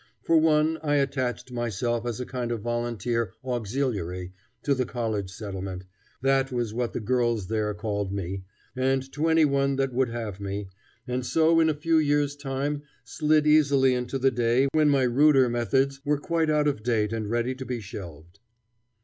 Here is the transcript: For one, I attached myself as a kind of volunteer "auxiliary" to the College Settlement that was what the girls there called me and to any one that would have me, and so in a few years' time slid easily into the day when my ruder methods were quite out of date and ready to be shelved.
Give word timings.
For 0.23 0.35
one, 0.35 0.79
I 0.81 0.95
attached 0.95 1.51
myself 1.51 2.07
as 2.07 2.19
a 2.19 2.25
kind 2.25 2.51
of 2.51 2.61
volunteer 2.61 3.33
"auxiliary" 3.45 4.33
to 4.63 4.73
the 4.73 4.83
College 4.87 5.29
Settlement 5.31 5.83
that 6.23 6.51
was 6.51 6.73
what 6.73 6.93
the 6.93 6.99
girls 6.99 7.49
there 7.49 7.71
called 7.75 8.11
me 8.11 8.41
and 8.75 9.03
to 9.11 9.27
any 9.27 9.45
one 9.45 9.75
that 9.75 9.93
would 9.93 10.09
have 10.09 10.39
me, 10.39 10.69
and 11.07 11.23
so 11.23 11.59
in 11.59 11.69
a 11.69 11.75
few 11.75 11.99
years' 11.99 12.35
time 12.35 12.81
slid 13.03 13.45
easily 13.45 13.93
into 13.93 14.17
the 14.17 14.31
day 14.31 14.67
when 14.71 14.89
my 14.89 15.03
ruder 15.03 15.47
methods 15.47 16.01
were 16.03 16.17
quite 16.17 16.49
out 16.49 16.67
of 16.67 16.81
date 16.81 17.13
and 17.13 17.29
ready 17.29 17.53
to 17.53 17.63
be 17.63 17.79
shelved. 17.79 18.39